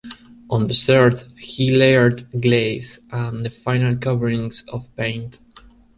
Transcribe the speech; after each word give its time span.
On 0.49 0.67
the 0.67 0.73
third 0.73 1.21
he 1.37 1.69
layered 1.77 2.23
glaze 2.41 2.99
and 3.11 3.45
the 3.45 3.51
final 3.51 3.95
coverings 3.95 4.63
of 4.67 4.83
paint. 4.95 5.39